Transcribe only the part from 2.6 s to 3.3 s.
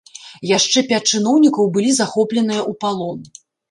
ў палон.